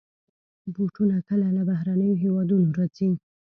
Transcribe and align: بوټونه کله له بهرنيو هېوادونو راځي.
بوټونه 0.73 1.17
کله 1.27 1.47
له 1.55 1.61
بهرنيو 1.69 2.19
هېوادونو 2.23 2.67
راځي. 2.77 3.09